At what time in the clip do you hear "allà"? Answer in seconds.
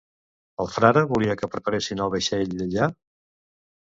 2.65-2.89